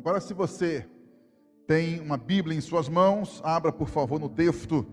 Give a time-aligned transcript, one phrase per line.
[0.00, 0.88] Agora, se você
[1.66, 4.86] tem uma Bíblia em suas mãos, abra por favor no texto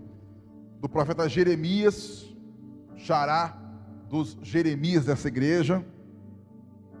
[0.82, 2.36] do profeta Jeremias,
[2.94, 3.58] xará
[4.06, 5.82] dos Jeremias dessa igreja,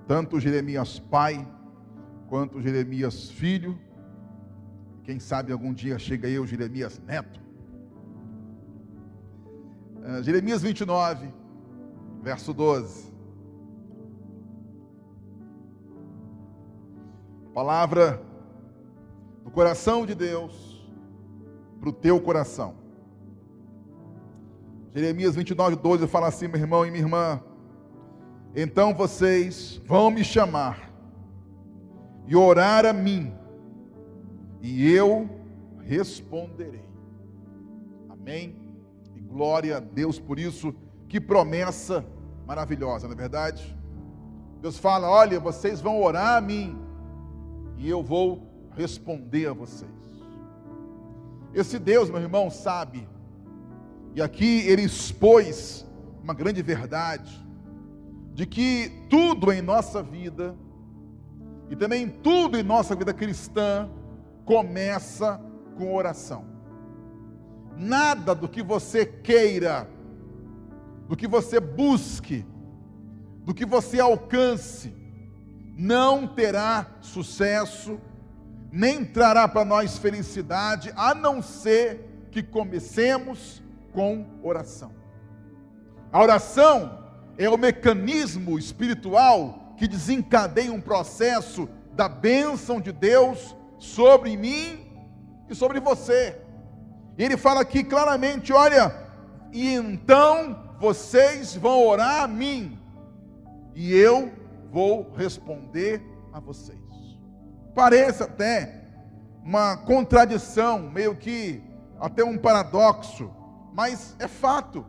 [0.06, 1.46] tanto Jeremias pai
[2.30, 3.78] quanto Jeremias filho.
[5.04, 7.42] Quem sabe algum dia chega eu, Jeremias neto.
[9.98, 11.30] Uh, Jeremias 29,
[12.22, 13.07] verso 12.
[17.58, 18.22] Palavra
[19.42, 20.88] do coração de Deus
[21.80, 22.76] para o teu coração.
[24.94, 27.42] Jeremias 29, 12 fala assim, meu irmão e minha irmã.
[28.54, 30.88] Então vocês vão me chamar
[32.28, 33.34] e orar a mim,
[34.62, 35.28] e eu
[35.80, 36.88] responderei.
[38.08, 38.54] Amém?
[39.16, 40.72] E glória a Deus por isso.
[41.08, 42.06] Que promessa
[42.46, 43.76] maravilhosa, não é verdade?
[44.62, 46.86] Deus fala: olha, vocês vão orar a mim,
[47.78, 48.46] e eu vou
[48.76, 49.90] responder a vocês.
[51.54, 53.08] Esse Deus, meu irmão, sabe,
[54.14, 55.86] e aqui ele expôs
[56.22, 57.46] uma grande verdade,
[58.34, 60.56] de que tudo em nossa vida,
[61.70, 63.88] e também tudo em nossa vida cristã,
[64.44, 65.40] começa
[65.76, 66.44] com oração.
[67.76, 69.88] Nada do que você queira,
[71.08, 72.44] do que você busque,
[73.44, 74.92] do que você alcance,
[75.78, 78.00] não terá sucesso,
[78.72, 83.62] nem trará para nós felicidade, a não ser que comecemos
[83.92, 84.90] com oração.
[86.12, 87.04] A oração
[87.38, 94.84] é o mecanismo espiritual que desencadeia um processo da bênção de Deus sobre mim
[95.48, 96.36] e sobre você.
[97.16, 98.92] Ele fala aqui claramente: olha,
[99.52, 102.76] e então vocês vão orar a mim,
[103.76, 104.32] e eu
[104.70, 106.02] vou responder
[106.32, 106.78] a vocês.
[107.74, 108.84] Parece até
[109.44, 111.62] uma contradição, meio que
[111.98, 113.30] até um paradoxo,
[113.72, 114.84] mas é fato.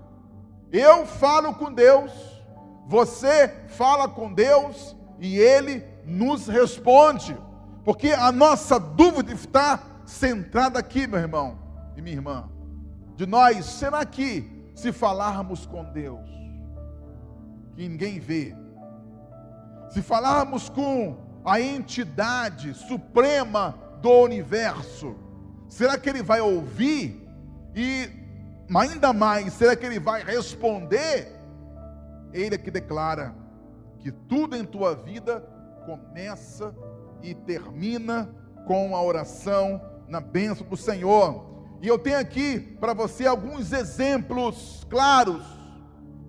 [0.72, 2.12] Eu falo com Deus,
[2.88, 7.38] você fala com Deus e Ele nos responde,
[7.84, 11.58] porque a nossa dúvida está centrada aqui, meu irmão
[11.96, 12.50] e minha irmã,
[13.16, 16.30] de nós, será que se falarmos com Deus,
[17.76, 18.56] que ninguém vê,
[19.90, 25.16] se falarmos com a entidade suprema do universo,
[25.68, 27.28] será que ele vai ouvir?
[27.76, 28.10] E
[28.74, 31.36] ainda mais, será que ele vai responder?
[32.32, 33.34] Ele é que declara
[34.00, 35.42] que tudo em tua vida
[35.86, 36.74] começa
[37.22, 38.30] e termina
[38.66, 41.50] com a oração na bênção do Senhor.
[41.82, 45.44] E eu tenho aqui para você alguns exemplos claros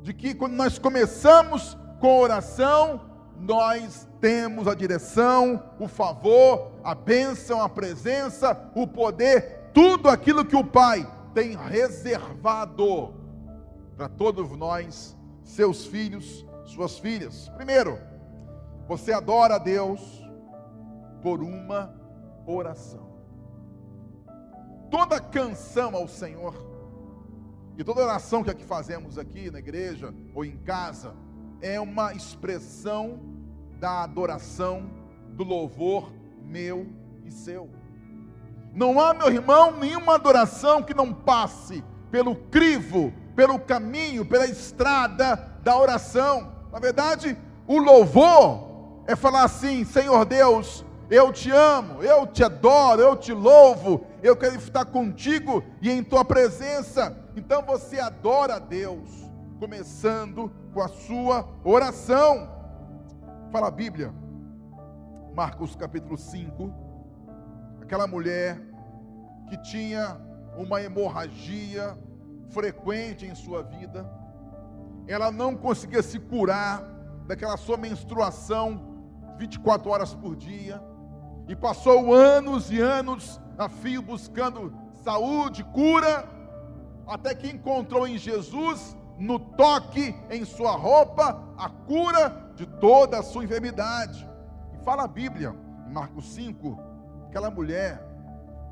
[0.03, 3.10] de que quando nós começamos com oração,
[3.41, 10.57] nós temos a direção, o favor, a bênção, a presença, o poder, tudo aquilo que
[10.57, 13.15] o Pai tem reservado
[13.97, 17.49] para todos nós, seus filhos, suas filhas.
[17.57, 17.99] Primeiro,
[18.87, 20.01] você adora a Deus
[21.23, 21.95] por uma
[22.47, 23.09] oração.
[24.91, 26.55] Toda canção ao Senhor
[27.79, 31.15] e toda oração que aqui fazemos aqui na igreja ou em casa
[31.63, 33.21] é uma expressão
[33.79, 34.91] da adoração,
[35.31, 36.13] do louvor
[36.45, 36.87] meu
[37.25, 37.69] e seu.
[38.73, 45.37] Não há, meu irmão, nenhuma adoração que não passe pelo crivo, pelo caminho, pela estrada
[45.63, 46.53] da oração.
[46.73, 53.03] Na verdade, o louvor é falar assim: Senhor Deus, eu te amo, eu te adoro,
[53.03, 57.17] eu te louvo, eu quero estar contigo e em tua presença.
[57.37, 59.20] Então você adora a Deus,
[59.61, 62.49] começando com a sua oração.
[63.53, 64.11] Fala a Bíblia,
[65.35, 66.73] Marcos capítulo 5,
[67.83, 68.59] aquela mulher
[69.51, 70.19] que tinha
[70.57, 71.95] uma hemorragia
[72.49, 74.11] frequente em sua vida,
[75.07, 76.83] ela não conseguia se curar
[77.27, 79.05] daquela sua menstruação
[79.37, 80.83] 24 horas por dia,
[81.47, 84.73] e passou anos e anos a fio buscando
[85.05, 86.27] saúde, cura,
[87.07, 93.23] até que encontrou em Jesus, no toque em sua roupa, a cura de toda a
[93.23, 94.29] sua enfermidade.
[94.75, 95.55] E fala a Bíblia,
[95.87, 96.79] em Marcos 5,
[97.29, 98.03] aquela mulher,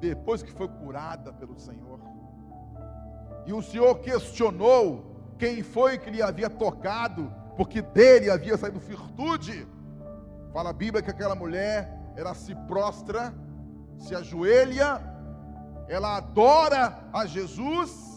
[0.00, 2.00] depois que foi curada pelo Senhor,
[3.48, 9.66] e o Senhor questionou quem foi que lhe havia tocado, porque dele havia saído virtude.
[10.52, 13.32] Fala a Bíblia que aquela mulher ela se prostra,
[13.98, 15.00] se ajoelha,
[15.88, 18.07] ela adora a Jesus,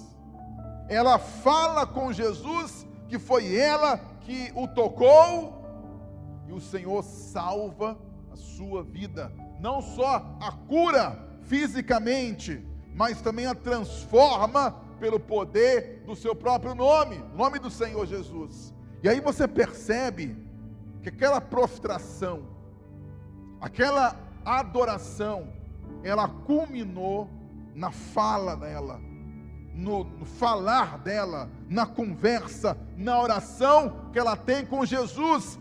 [0.94, 5.60] ela fala com Jesus que foi ela que o tocou,
[6.48, 7.98] e o Senhor salva
[8.32, 12.66] a sua vida não só a cura fisicamente,
[12.96, 18.74] mas também a transforma pelo poder do seu próprio nome, nome do Senhor Jesus.
[19.04, 20.36] E aí você percebe
[21.04, 22.48] que aquela prostração,
[23.60, 25.54] aquela adoração,
[26.04, 27.30] ela culminou
[27.76, 29.00] na fala dela,
[29.73, 35.59] no, falar dela, na conversa, na oração que ela tem com Jesus,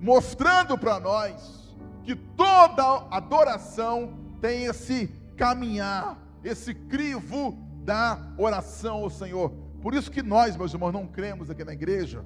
[0.00, 9.50] mostrando para nós que toda adoração tem esse caminhar, esse crivo da oração ao Senhor.
[9.80, 12.24] Por isso que nós, meus irmãos, não cremos aqui na igreja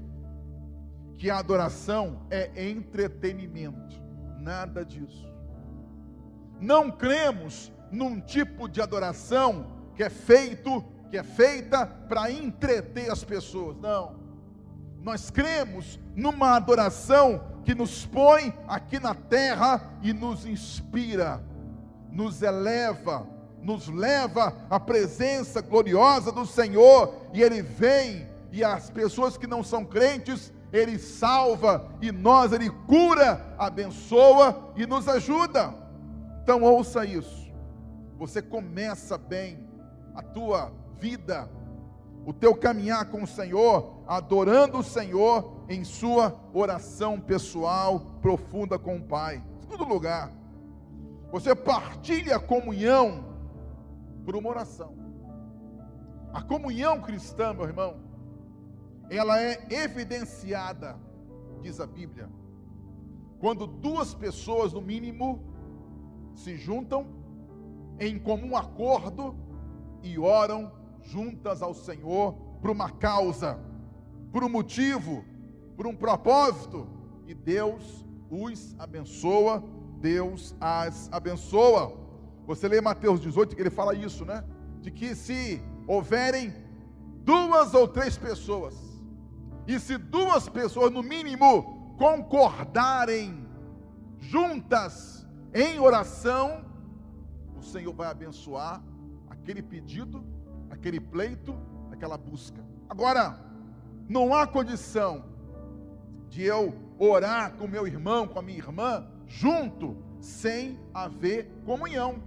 [1.16, 3.96] que a adoração é entretenimento.
[4.38, 5.26] Nada disso.
[6.60, 13.25] Não cremos num tipo de adoração que é feito, que é feita para entreter as
[13.25, 13.76] pessoas.
[13.79, 14.17] Não.
[15.03, 21.43] Nós cremos numa adoração que nos põe aqui na terra e nos inspira,
[22.11, 23.26] nos eleva,
[23.62, 29.62] nos leva à presença gloriosa do Senhor, e Ele vem, e as pessoas que não
[29.62, 35.75] são crentes, Ele salva, e nós Ele cura, abençoa e nos ajuda.
[36.43, 37.53] Então ouça isso.
[38.19, 39.69] Você começa bem
[40.14, 41.50] a tua vida,
[42.25, 48.96] o teu caminhar com o Senhor, adorando o Senhor em sua oração pessoal profunda com
[48.96, 49.44] o Pai.
[49.60, 50.32] Segundo lugar,
[51.31, 53.25] você partilha a comunhão
[54.25, 54.94] por uma oração.
[56.32, 57.96] A comunhão cristã, meu irmão,
[59.08, 60.98] ela é evidenciada,
[61.62, 62.28] diz a Bíblia,
[63.38, 65.44] quando duas pessoas, no mínimo,
[66.34, 67.06] se juntam
[67.98, 69.37] em comum acordo
[70.02, 70.72] e oram
[71.11, 73.58] juntas ao Senhor por uma causa,
[74.32, 75.25] por um motivo,
[75.76, 76.88] por um propósito,
[77.26, 79.62] e Deus os abençoa,
[80.00, 81.97] Deus as abençoa.
[82.47, 84.44] Você lê Mateus 18 que ele fala isso, né?
[84.81, 86.53] De que se houverem
[87.25, 88.75] duas ou três pessoas,
[89.67, 93.47] e se duas pessoas, no mínimo, concordarem
[94.19, 96.64] juntas em oração,
[97.58, 98.82] o Senhor vai abençoar
[99.29, 100.25] aquele pedido,
[100.70, 101.54] aquele pleito,
[101.90, 102.64] aquela busca.
[102.88, 103.38] Agora,
[104.08, 105.24] não há condição
[106.28, 112.22] de eu orar com meu irmão, com a minha irmã, junto, sem haver comunhão.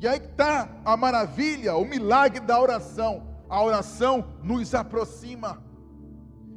[0.00, 3.28] E aí está a maravilha, o milagre da oração.
[3.48, 5.62] A oração nos aproxima.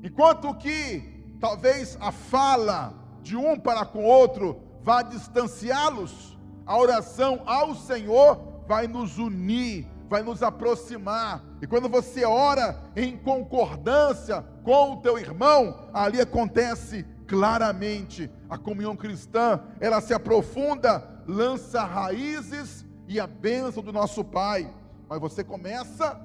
[0.04, 7.42] Enquanto que talvez a fala de um para com o outro vá distanciá-los, a oração
[7.46, 11.44] ao Senhor vai nos unir, vai nos aproximar.
[11.62, 18.96] E quando você ora em concordância com o teu irmão, ali acontece claramente a comunhão
[18.96, 24.72] cristã, ela se aprofunda, lança raízes e a bênção do nosso Pai.
[25.10, 26.20] Mas você começa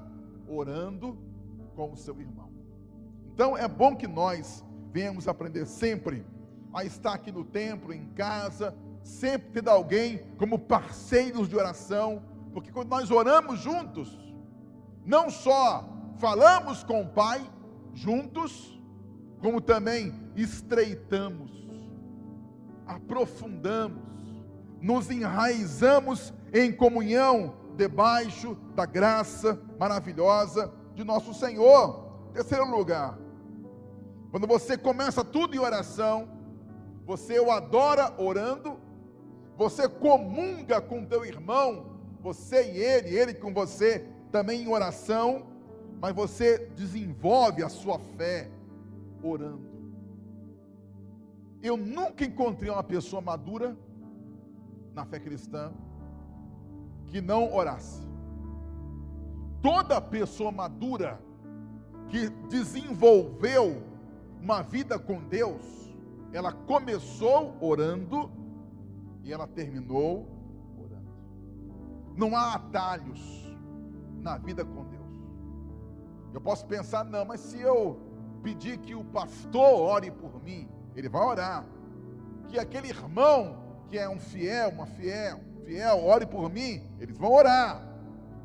[0.47, 1.17] orando
[1.75, 2.49] com o seu irmão.
[3.33, 6.25] Então é bom que nós venhamos aprender sempre
[6.73, 12.21] a estar aqui no templo, em casa, sempre tendo alguém como parceiros de oração,
[12.53, 14.17] porque quando nós oramos juntos,
[15.05, 15.87] não só
[16.17, 17.41] falamos com o Pai
[17.93, 18.79] juntos,
[19.39, 21.51] como também estreitamos,
[22.85, 24.03] aprofundamos,
[24.79, 32.11] nos enraizamos em comunhão debaixo da graça maravilhosa de nosso Senhor.
[32.33, 33.17] Terceiro lugar,
[34.29, 36.29] quando você começa tudo em oração,
[37.05, 38.79] você o adora orando,
[39.57, 41.90] você comunga com teu irmão,
[42.21, 45.47] você e ele, ele com você, também em oração,
[45.99, 48.49] mas você desenvolve a sua fé
[49.23, 49.69] orando.
[51.61, 53.77] Eu nunca encontrei uma pessoa madura
[54.93, 55.71] na fé cristã
[57.05, 58.01] que não orasse.
[59.61, 61.19] Toda pessoa madura
[62.09, 63.83] que desenvolveu
[64.41, 65.61] uma vida com Deus,
[66.33, 68.31] ela começou orando
[69.23, 70.27] e ela terminou.
[72.15, 73.19] Não há atalhos
[74.21, 75.01] na vida com Deus.
[76.33, 77.99] Eu posso pensar, não, mas se eu
[78.41, 81.65] pedir que o pastor ore por mim, ele vai orar.
[82.47, 83.57] Que aquele irmão
[83.89, 87.85] que é um fiel, uma fiel, fiel, ore por mim, eles vão orar.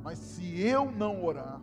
[0.02, 1.61] Mas se eu não orar,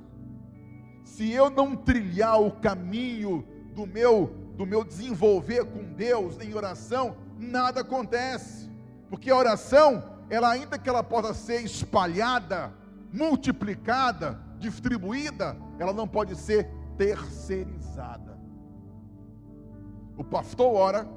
[1.04, 7.18] se eu não trilhar o caminho do meu do meu desenvolver com Deus em oração,
[7.40, 8.70] nada acontece.
[9.10, 12.74] Porque a oração, ela ainda que ela possa ser espalhada,
[13.12, 18.38] multiplicada, distribuída, ela não pode ser terceirizada.
[20.18, 21.08] O pastor ora,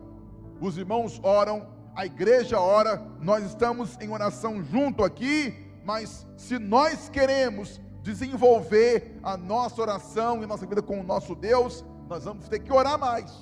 [0.60, 7.08] os irmãos oram, a igreja ora, nós estamos em oração junto aqui, mas se nós
[7.08, 12.60] queremos desenvolver a nossa oração e nossa vida com o nosso Deus, nós vamos ter
[12.60, 13.32] que orar mais.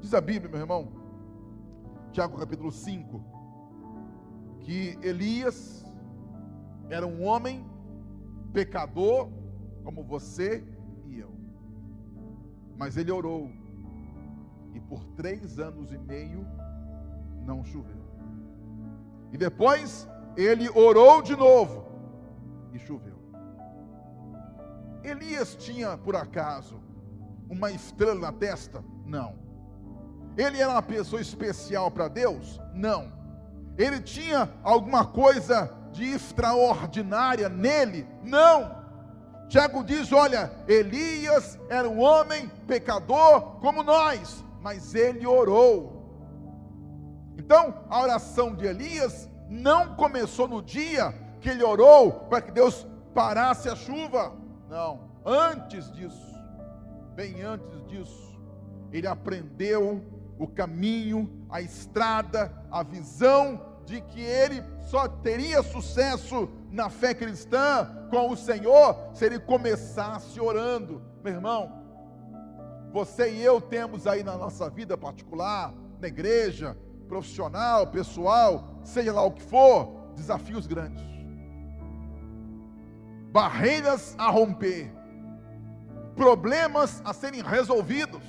[0.00, 0.88] Diz a Bíblia, meu irmão,
[2.12, 3.35] Tiago capítulo 5,
[4.66, 5.86] que Elias
[6.90, 7.64] era um homem
[8.52, 9.30] pecador
[9.84, 10.64] como você
[11.06, 11.30] e eu.
[12.76, 13.48] Mas ele orou,
[14.74, 16.44] e por três anos e meio
[17.44, 18.04] não choveu.
[19.32, 21.86] E depois ele orou de novo
[22.72, 23.20] e choveu.
[25.04, 26.80] Elias tinha, por acaso,
[27.48, 28.82] uma estrela na testa?
[29.04, 29.38] Não.
[30.36, 32.60] Ele era uma pessoa especial para Deus?
[32.74, 33.15] Não.
[33.78, 38.06] Ele tinha alguma coisa de extraordinária nele?
[38.22, 38.84] Não.
[39.48, 45.96] Tiago diz: olha, Elias era um homem pecador como nós, mas ele orou.
[47.36, 52.86] Então, a oração de Elias não começou no dia que ele orou para que Deus
[53.14, 54.32] parasse a chuva.
[54.68, 56.34] Não, antes disso,
[57.14, 58.36] bem antes disso,
[58.90, 60.02] ele aprendeu
[60.38, 68.08] o caminho, a estrada, a visão de que ele só teria sucesso na fé cristã
[68.10, 71.00] com o Senhor se ele começasse orando.
[71.22, 71.72] Meu irmão,
[72.92, 76.76] você e eu temos aí na nossa vida particular, na igreja,
[77.06, 81.04] profissional, pessoal, seja lá o que for, desafios grandes,
[83.30, 84.92] barreiras a romper,
[86.16, 88.22] problemas a serem resolvidos,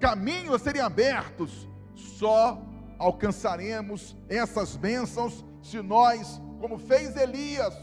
[0.00, 2.60] caminhos a serem abertos, só
[2.98, 7.74] alcançaremos essas bênçãos se nós, como fez Elias,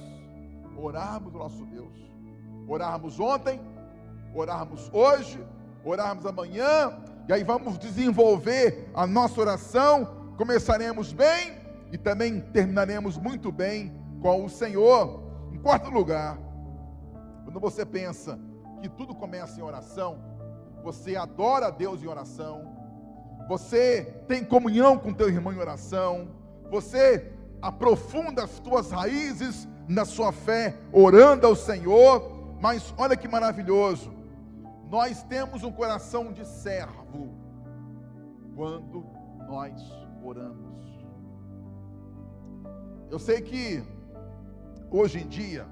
[0.75, 1.93] orarmos o nosso Deus,
[2.67, 3.61] orarmos ontem,
[4.33, 5.43] orarmos hoje,
[5.83, 11.57] orarmos amanhã, e aí vamos desenvolver a nossa oração, começaremos bem
[11.91, 15.23] e também terminaremos muito bem com o Senhor.
[15.51, 16.37] Em quarto lugar,
[17.43, 18.39] quando você pensa
[18.81, 20.19] que tudo começa em oração,
[20.87, 22.73] você adora a Deus em oração,
[23.45, 26.29] você tem comunhão com teu irmão em oração,
[26.71, 27.29] você
[27.61, 34.13] aprofunda as tuas raízes na sua fé, orando ao Senhor, mas olha que maravilhoso,
[34.89, 37.35] nós temos um coração de servo
[38.55, 39.05] quando
[39.45, 39.73] nós
[40.23, 40.87] oramos.
[43.11, 43.83] Eu sei que
[44.89, 45.65] hoje em dia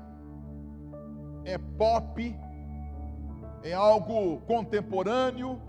[1.46, 2.36] é pop,
[3.66, 5.60] é algo contemporâneo,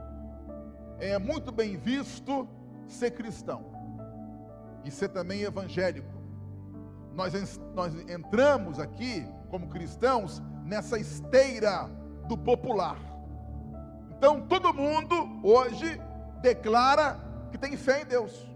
[0.99, 2.47] é muito bem visto
[2.87, 3.65] ser cristão
[4.85, 6.15] e ser também evangélico.
[7.15, 11.91] Nós, nós entramos aqui, como cristãos, nessa esteira
[12.29, 12.99] do popular.
[14.11, 15.99] Então, todo mundo hoje
[16.43, 17.19] declara
[17.51, 18.47] que tem fé em Deus,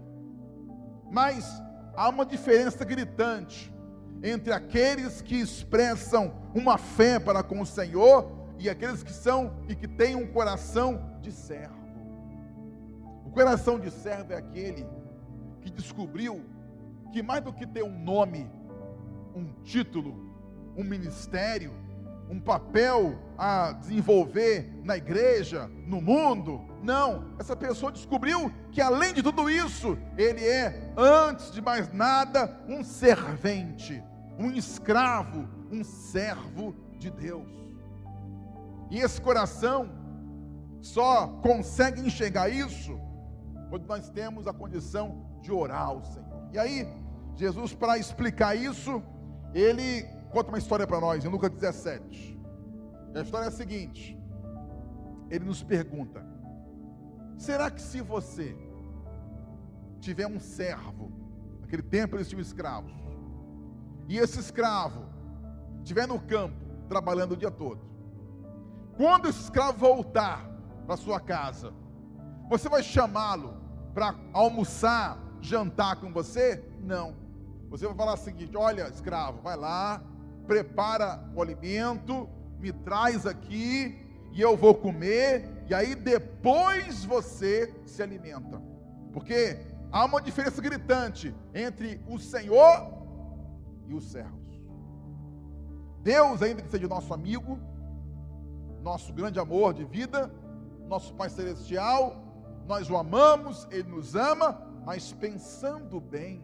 [1.09, 1.51] mas
[1.95, 3.73] há uma diferença gritante
[4.21, 9.75] entre aqueles que expressam uma fé para com o Senhor e aqueles que são e
[9.75, 11.81] que têm um coração de servo.
[13.25, 14.87] O coração de servo é aquele
[15.61, 16.45] que descobriu
[17.11, 18.49] que mais do que ter um nome,
[19.33, 20.31] um título,
[20.77, 21.73] um ministério,
[22.29, 29.23] um papel a desenvolver na igreja, no mundo, não, essa pessoa descobriu que além de
[29.23, 34.01] tudo isso, ele é, antes de mais nada, um servente,
[34.37, 37.61] um escravo, um servo de Deus.
[38.91, 39.89] E esse coração
[40.81, 42.99] só consegue enxergar isso
[43.69, 46.49] quando nós temos a condição de orar ao Senhor.
[46.51, 46.85] E aí,
[47.37, 49.01] Jesus, para explicar isso,
[49.53, 52.37] ele conta uma história para nós, em Lucas 17.
[53.13, 54.19] E a história é a seguinte:
[55.29, 56.21] ele nos pergunta,
[57.37, 58.53] será que se você
[60.01, 61.13] tiver um servo,
[61.61, 62.93] naquele tempo eles tinham escravos,
[64.09, 65.05] e esse escravo
[65.81, 67.90] estiver no campo, trabalhando o dia todo,
[68.97, 70.49] quando esse escravo voltar
[70.85, 71.73] para sua casa,
[72.49, 73.55] você vai chamá-lo
[73.93, 76.63] para almoçar, jantar com você?
[76.81, 77.15] Não.
[77.69, 80.01] Você vai falar o seguinte: olha, escravo, vai lá,
[80.45, 82.29] prepara o alimento,
[82.59, 88.61] me traz aqui e eu vou comer, e aí depois você se alimenta.
[89.11, 89.57] Porque
[89.91, 92.93] há uma diferença gritante entre o Senhor
[93.87, 94.41] e os servos.
[96.01, 97.59] Deus, ainda que seja nosso amigo,
[98.81, 100.31] nosso grande amor de vida,
[100.87, 102.23] nosso Pai Celestial,
[102.67, 106.43] nós o amamos, Ele nos ama, mas pensando bem,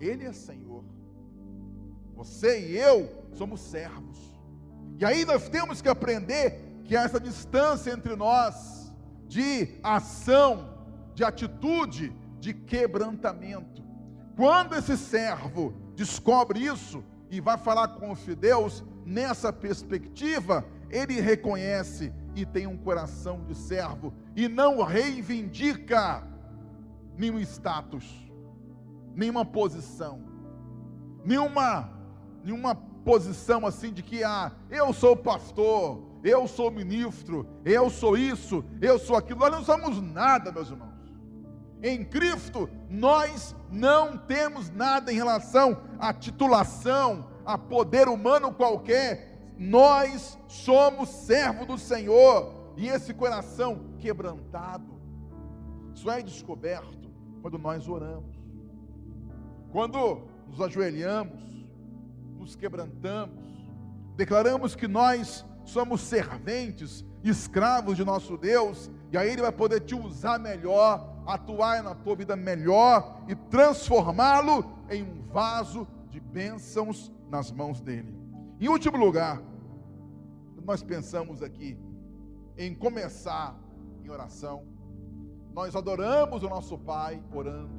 [0.00, 0.84] Ele é Senhor.
[2.14, 4.18] Você e eu somos servos.
[4.98, 8.92] E aí nós temos que aprender que essa distância entre nós,
[9.26, 10.68] de ação,
[11.14, 13.82] de atitude, de quebrantamento.
[14.36, 22.12] Quando esse servo descobre isso e vai falar com os Deus nessa perspectiva, ele reconhece
[22.36, 26.22] e tem um coração de servo e não reivindica
[27.18, 28.04] nenhum status,
[29.12, 30.22] nenhuma posição,
[31.24, 31.92] nenhuma
[32.44, 38.64] nenhuma posição assim de que ah, eu sou pastor, eu sou ministro, eu sou isso,
[38.80, 39.40] eu sou aquilo.
[39.40, 40.94] Nós não somos nada, meus irmãos.
[41.82, 49.33] Em Cristo, nós não temos nada em relação à titulação, a poder humano qualquer.
[49.58, 52.72] Nós somos servo do Senhor.
[52.76, 55.00] E esse coração quebrantado
[55.92, 58.34] só é descoberto quando nós oramos.
[59.70, 61.42] Quando nos ajoelhamos,
[62.38, 63.38] nos quebrantamos,
[64.16, 69.94] declaramos que nós somos serventes, escravos de nosso Deus, e aí Ele vai poder te
[69.94, 77.50] usar melhor atuar na tua vida melhor e transformá-lo em um vaso de bênçãos nas
[77.50, 78.23] mãos dele.
[78.64, 79.42] Em último lugar,
[80.64, 81.78] nós pensamos aqui
[82.56, 83.54] em começar
[84.02, 84.66] em oração.
[85.52, 87.74] Nós adoramos o nosso Pai orando.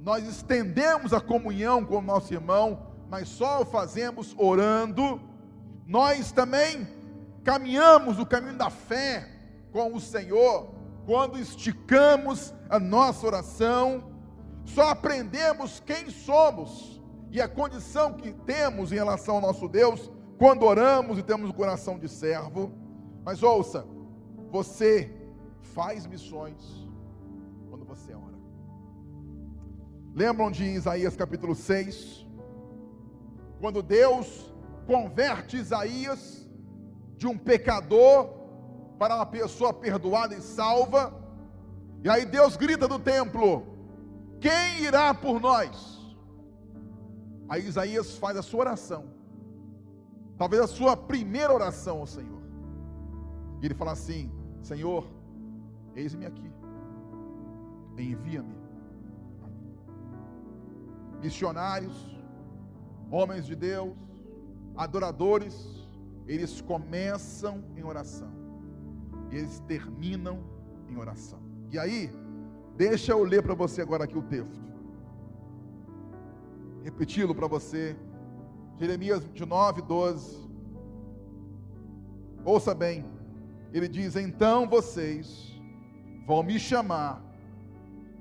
[0.00, 5.20] Nós estendemos a comunhão com o nosso irmão, mas só o fazemos orando.
[5.86, 6.88] Nós também
[7.44, 9.30] caminhamos o caminho da fé
[9.70, 10.74] com o Senhor
[11.06, 14.02] quando esticamos a nossa oração,
[14.64, 16.99] só aprendemos quem somos
[17.30, 21.54] e a condição que temos em relação ao nosso Deus quando oramos e temos o
[21.54, 22.72] coração de servo.
[23.24, 23.86] Mas ouça,
[24.50, 25.14] você
[25.60, 26.88] faz missões
[27.68, 28.38] quando você ora.
[30.14, 32.26] Lembram de Isaías capítulo 6?
[33.60, 34.52] Quando Deus
[34.86, 36.48] converte Isaías
[37.16, 38.28] de um pecador
[38.98, 41.14] para uma pessoa perdoada e salva.
[42.02, 43.66] E aí Deus grita do templo:
[44.40, 45.89] Quem irá por nós?
[47.50, 49.06] Aí Isaías faz a sua oração,
[50.38, 52.40] talvez a sua primeira oração ao Senhor.
[53.60, 54.30] E ele fala assim:
[54.62, 55.04] Senhor,
[55.96, 56.48] eis-me aqui,
[57.98, 58.54] envia-me.
[61.20, 62.16] Missionários,
[63.10, 63.96] homens de Deus,
[64.76, 65.54] adoradores,
[66.28, 68.30] eles começam em oração
[69.32, 70.38] e eles terminam
[70.88, 71.40] em oração.
[71.72, 72.12] E aí,
[72.76, 74.69] deixa eu ler para você agora aqui o texto.
[76.82, 77.96] Repeti-lo para você.
[78.78, 80.48] Jeremias 29, 12.
[82.44, 83.04] Ouça bem.
[83.72, 85.60] Ele diz: Então vocês
[86.26, 87.22] vão me chamar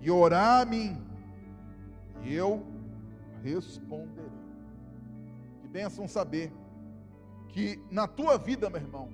[0.02, 0.98] e orar a mim,
[2.24, 2.66] e eu
[3.44, 4.30] responderei.
[5.62, 6.52] Que bênção saber
[7.50, 9.10] que na tua vida, meu irmão,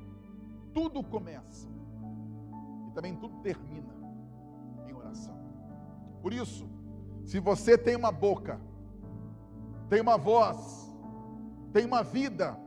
[0.73, 1.75] tudo começa
[2.95, 3.93] também tudo termina
[4.87, 5.37] em oração.
[6.21, 6.67] Por isso,
[7.25, 8.59] se você tem uma boca,
[9.89, 10.91] tem uma voz,
[11.71, 12.57] tem uma vida,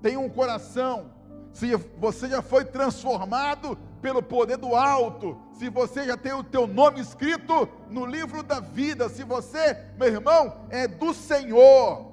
[0.00, 1.10] tem um coração,
[1.52, 6.66] se você já foi transformado pelo poder do alto, se você já tem o teu
[6.66, 12.12] nome escrito no livro da vida, se você, meu irmão, é do Senhor,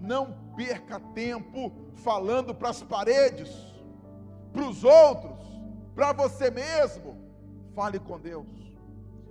[0.00, 3.50] não perca tempo falando para as paredes,
[4.52, 5.38] para os outros,
[5.94, 7.16] para você mesmo,
[7.74, 8.46] fale com Deus,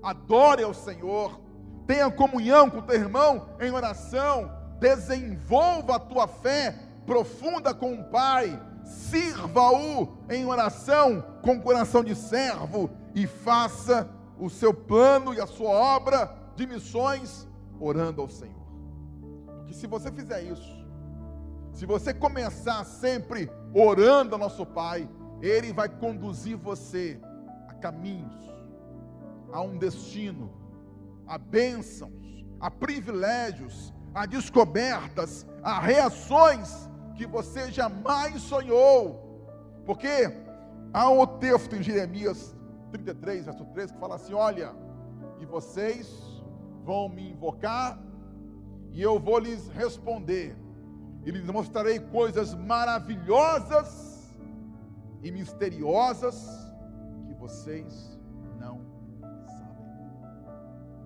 [0.04, 1.39] adore ao Senhor,
[1.86, 8.04] tenha comunhão com o teu irmão em oração, desenvolva a tua fé profunda com o
[8.06, 15.48] Pai, sirva-o em oração com coração de servo e faça o seu plano e a
[15.48, 17.48] sua obra de missões
[17.80, 18.65] orando ao Senhor.
[19.67, 20.86] Que se você fizer isso,
[21.74, 25.10] se você começar sempre orando ao nosso Pai,
[25.41, 27.19] ele vai conduzir você
[27.67, 28.36] a caminhos,
[29.52, 30.52] a um destino,
[31.27, 39.49] a bênçãos, a privilégios, a descobertas, a reações que você jamais sonhou.
[39.85, 40.31] Porque
[40.93, 42.55] há um texto em Jeremias
[42.91, 44.73] 33, verso 13, que fala assim: Olha,
[45.39, 46.07] e vocês
[46.83, 47.99] vão me invocar,
[48.91, 50.55] e eu vou lhes responder,
[51.25, 54.15] e lhes mostrarei coisas maravilhosas
[55.21, 56.47] e misteriosas
[57.27, 58.14] que vocês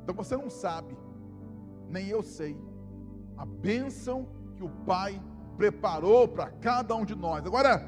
[0.10, 0.98] Então você não sabe,
[1.88, 2.58] nem eu sei,
[3.38, 5.22] a bênção que o Pai
[5.56, 7.46] preparou para cada um de nós.
[7.46, 7.86] Agora,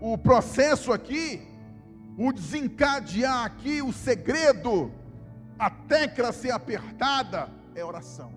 [0.00, 1.42] o processo aqui,
[2.16, 4.92] o desencadear aqui, o segredo,
[5.58, 8.32] a tecla ser apertada, é oração.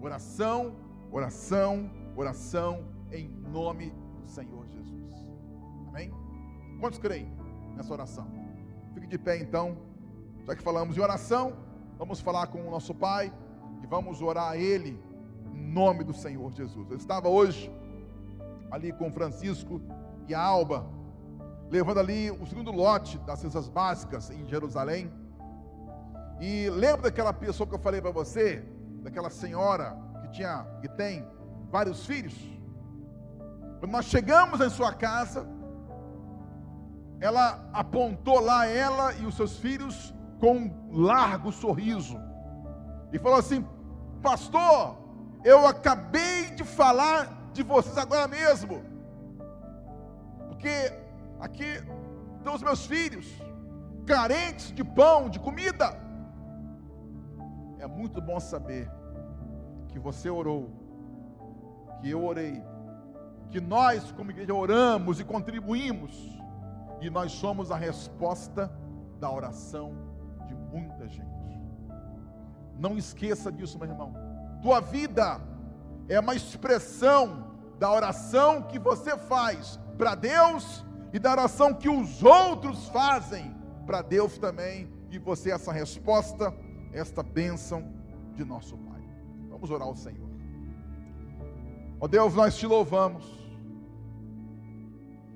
[0.00, 0.74] Oração,
[1.12, 5.24] oração, oração, em nome do Senhor Jesus.
[5.86, 6.12] Amém?
[6.80, 7.32] Quantos creem
[7.76, 8.26] nessa oração?
[8.92, 9.78] Fique de pé então,
[10.44, 11.61] já que falamos de oração,
[12.02, 13.32] vamos falar com o nosso Pai
[13.80, 15.00] e vamos orar a Ele
[15.54, 16.90] em nome do Senhor Jesus.
[16.90, 17.72] Eu estava hoje
[18.72, 19.80] ali com Francisco
[20.26, 20.84] e a Alba,
[21.70, 25.12] levando ali o segundo lote das cestas básicas em Jerusalém.
[26.40, 28.64] E lembra daquela pessoa que eu falei para você,
[29.04, 31.24] daquela senhora que tinha, que tem
[31.70, 32.34] vários filhos?
[33.78, 35.46] Quando nós chegamos em sua casa,
[37.20, 42.18] ela apontou lá ela e os seus filhos com um largo sorriso
[43.12, 43.64] e falou assim:
[44.20, 44.98] Pastor,
[45.44, 48.82] eu acabei de falar de vocês agora mesmo,
[50.48, 50.92] porque
[51.38, 51.80] aqui
[52.38, 53.28] estão os meus filhos,
[54.04, 55.96] carentes de pão, de comida.
[57.78, 58.90] É muito bom saber
[59.90, 60.70] que você orou,
[62.00, 62.60] que eu orei,
[63.48, 66.12] que nós, como igreja, oramos e contribuímos,
[67.00, 68.72] e nós somos a resposta
[69.20, 70.11] da oração
[70.72, 71.30] muita gente.
[72.78, 74.14] Não esqueça disso, meu irmão.
[74.62, 75.40] Tua vida
[76.08, 82.22] é uma expressão da oração que você faz para Deus e da oração que os
[82.22, 83.54] outros fazem
[83.86, 84.90] para Deus também.
[85.10, 86.54] E você, é essa resposta,
[86.92, 87.92] esta bênção
[88.34, 89.02] de nosso Pai.
[89.50, 90.30] Vamos orar ao Senhor.
[92.00, 93.24] Ó Deus, nós te louvamos.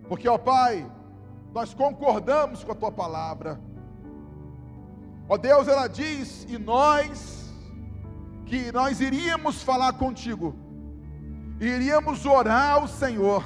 [0.09, 0.91] Porque, ó Pai,
[1.53, 3.61] nós concordamos com a tua palavra.
[5.29, 7.53] Ó Deus, ela diz, e nós,
[8.45, 10.55] que nós iríamos falar contigo,
[11.61, 13.45] iríamos orar ao Senhor,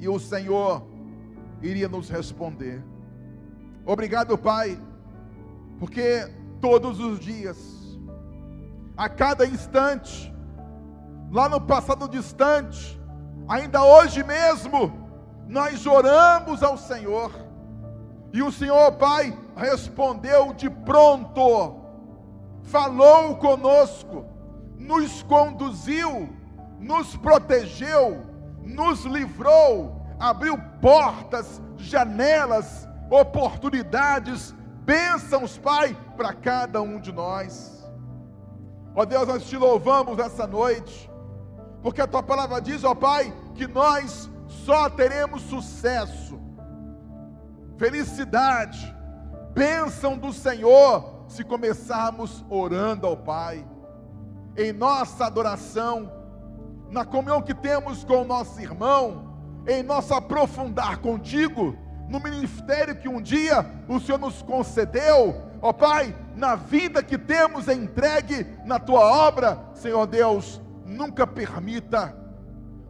[0.00, 0.82] e o Senhor
[1.62, 2.84] iria nos responder.
[3.86, 4.80] Obrigado, Pai,
[5.78, 6.28] porque
[6.60, 7.56] todos os dias,
[8.96, 10.32] a cada instante,
[11.30, 13.00] lá no passado distante,
[13.48, 15.08] ainda hoje mesmo,
[15.46, 17.30] nós oramos ao Senhor,
[18.32, 21.76] e o Senhor, Pai, respondeu de pronto,
[22.62, 24.24] falou conosco,
[24.76, 26.28] nos conduziu,
[26.78, 28.26] nos protegeu,
[28.62, 37.78] nos livrou, abriu portas, janelas, oportunidades, bênçãos, Pai, para cada um de nós.
[38.94, 41.10] Ó Deus, nós te louvamos nessa noite,
[41.82, 46.38] porque a tua palavra diz, ó Pai, que nós só teremos sucesso,
[47.78, 48.94] felicidade,
[49.54, 53.64] bênção do Senhor, se começarmos orando ao Pai,
[54.56, 56.12] em nossa adoração,
[56.90, 63.08] na comunhão que temos com o nosso irmão, em nosso aprofundar contigo, no ministério que
[63.08, 69.00] um dia o Senhor nos concedeu, ó Pai, na vida que temos entregue na tua
[69.00, 72.16] obra, Senhor Deus, nunca permita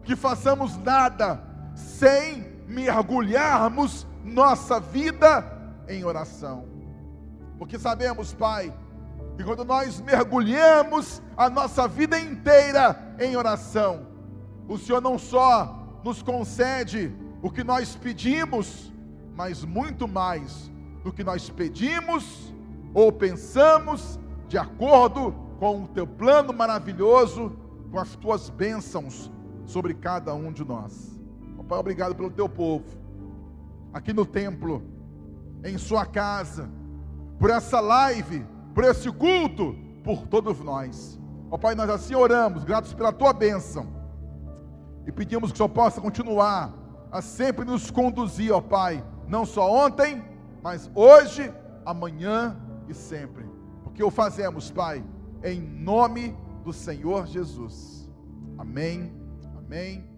[0.03, 1.43] que façamos nada
[1.75, 5.45] sem mergulharmos nossa vida
[5.87, 6.65] em oração.
[7.57, 8.73] Porque sabemos, Pai,
[9.35, 14.07] que quando nós mergulhamos a nossa vida inteira em oração,
[14.67, 18.93] o Senhor não só nos concede o que nós pedimos,
[19.35, 20.71] mas muito mais
[21.03, 22.53] do que nós pedimos
[22.93, 27.55] ou pensamos, de acordo com o teu plano maravilhoso,
[27.91, 29.31] com as tuas bênçãos
[29.65, 31.19] sobre cada um de nós.
[31.69, 32.83] Pai, obrigado pelo teu povo,
[33.93, 34.83] aqui no templo,
[35.63, 36.69] em sua casa,
[37.37, 41.19] por essa live, por esse culto, por todos nós.
[41.51, 43.87] Ó Pai, nós assim oramos, gratos pela tua bênção,
[45.05, 46.73] e pedimos que o Senhor possa continuar
[47.11, 50.23] a sempre nos conduzir, ó Pai, não só ontem,
[50.61, 51.51] mas hoje,
[51.85, 52.55] amanhã
[52.87, 53.45] e sempre.
[53.83, 55.03] Porque o fazemos, Pai,
[55.43, 58.09] em nome do Senhor Jesus.
[58.57, 59.11] Amém,
[59.57, 60.08] amém